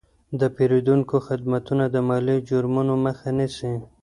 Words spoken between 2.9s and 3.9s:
مخه نیسي.